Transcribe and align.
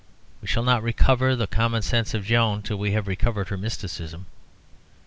We 0.41 0.47
shall 0.47 0.63
not 0.63 0.81
recover 0.81 1.35
the 1.35 1.45
common 1.45 1.83
sense 1.83 2.15
of 2.15 2.25
Joan 2.25 2.57
until 2.57 2.77
we 2.77 2.93
have 2.93 3.07
recovered 3.07 3.49
her 3.49 3.57
mysticism. 3.57 4.25